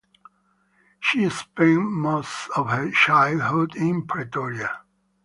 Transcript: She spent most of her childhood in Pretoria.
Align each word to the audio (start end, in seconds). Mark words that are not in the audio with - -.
She 0.99 1.29
spent 1.29 1.91
most 1.91 2.49
of 2.55 2.69
her 2.71 2.89
childhood 2.89 3.75
in 3.75 4.07
Pretoria. 4.07 4.79